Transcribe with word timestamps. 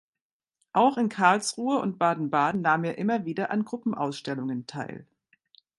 Auch 0.73 0.97
in 0.97 1.09
Karlsruhe 1.09 1.77
und 1.79 1.99
Baden-Baden 1.99 2.61
nahm 2.61 2.85
er 2.85 2.97
immer 2.97 3.23
wieder 3.25 3.51
an 3.51 3.63
Gruppenausstellungen 3.65 4.65
teil. 4.65 5.05